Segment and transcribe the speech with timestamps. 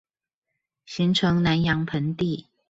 [0.87, 2.47] 形成南陽盆地